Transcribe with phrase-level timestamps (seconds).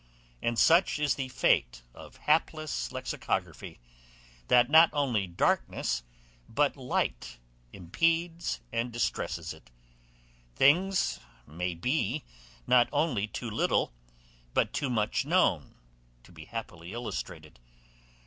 [0.41, 3.79] And such is the fate of hapless lexicography,
[4.47, 6.01] that not only darkness,
[6.49, 7.37] but light,
[7.71, 9.69] impedes and distresses it;
[10.55, 12.23] things may be
[12.65, 13.93] not only too little,
[14.55, 15.75] but too much known,
[16.23, 17.59] to be happily illustrated.